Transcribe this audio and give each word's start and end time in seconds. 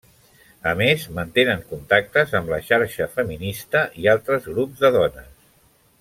A 0.69 0.71
més, 0.79 1.03
mantenen 1.17 1.59
contactes 1.73 2.33
amb 2.41 2.49
la 2.55 2.59
Xarxa 2.71 3.07
Feminista 3.19 3.83
i 4.05 4.09
altres 4.17 4.49
grups 4.55 4.81
de 4.87 4.91
dones. 5.01 5.29